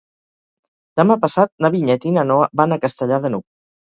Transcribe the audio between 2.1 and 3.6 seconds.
i na Noa van a Castellar de n'Hug.